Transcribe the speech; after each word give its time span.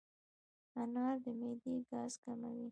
انار 0.81 1.15
د 1.23 1.25
معدې 1.39 1.75
ګاز 1.89 2.13
کموي. 2.23 2.67